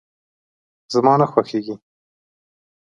زما 0.93 1.13
نه 1.21 1.27
خوښيږي. 1.31 1.75